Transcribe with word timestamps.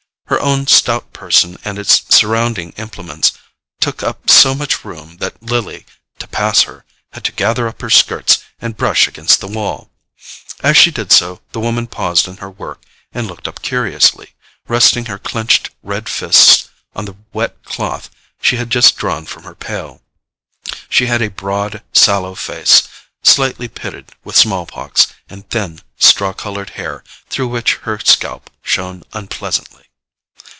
Her 0.31 0.39
own 0.39 0.65
stout 0.65 1.11
person 1.11 1.57
and 1.65 1.77
its 1.77 2.03
surrounding 2.15 2.69
implements 2.77 3.33
took 3.81 4.01
up 4.01 4.29
so 4.29 4.55
much 4.55 4.85
room 4.85 5.17
that 5.17 5.43
Lily, 5.43 5.85
to 6.19 6.25
pass 6.27 6.61
her, 6.61 6.85
had 7.11 7.25
to 7.25 7.33
gather 7.33 7.67
up 7.67 7.81
her 7.81 7.89
skirts 7.89 8.39
and 8.59 8.77
brush 8.77 9.09
against 9.09 9.41
the 9.41 9.49
wall. 9.49 9.91
As 10.61 10.77
she 10.77 10.89
did 10.89 11.11
so, 11.11 11.41
the 11.51 11.59
woman 11.59 11.85
paused 11.85 12.29
in 12.29 12.37
her 12.37 12.49
work 12.49 12.81
and 13.11 13.27
looked 13.27 13.45
up 13.45 13.61
curiously, 13.61 14.33
resting 14.69 15.07
her 15.07 15.19
clenched 15.19 15.69
red 15.83 16.07
fists 16.07 16.69
on 16.95 17.03
the 17.03 17.17
wet 17.33 17.61
cloth 17.65 18.09
she 18.41 18.55
had 18.55 18.69
just 18.69 18.95
drawn 18.95 19.25
from 19.25 19.43
her 19.43 19.53
pail. 19.53 20.01
She 20.87 21.07
had 21.07 21.21
a 21.21 21.27
broad 21.27 21.83
sallow 21.91 22.35
face, 22.35 22.83
slightly 23.21 23.67
pitted 23.67 24.13
with 24.23 24.37
small 24.37 24.65
pox, 24.65 25.07
and 25.27 25.47
thin 25.49 25.81
straw 25.97 26.31
coloured 26.31 26.71
hair 26.71 27.03
through 27.29 27.49
which 27.49 27.75
her 27.83 27.99
scalp 27.99 28.49
shone 28.63 29.03
unpleasantly. 29.11 29.87